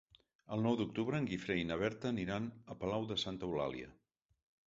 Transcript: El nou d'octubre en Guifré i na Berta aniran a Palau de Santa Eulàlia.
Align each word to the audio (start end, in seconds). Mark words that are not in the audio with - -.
El 0.53 0.61
nou 0.67 0.77
d'octubre 0.79 1.19
en 1.23 1.27
Guifré 1.33 1.57
i 1.63 1.67
na 1.71 1.77
Berta 1.83 2.09
aniran 2.13 2.49
a 2.75 2.79
Palau 2.85 3.05
de 3.13 3.21
Santa 3.27 3.51
Eulàlia. 3.51 3.93